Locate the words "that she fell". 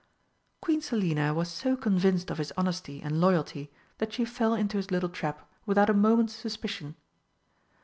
3.99-4.55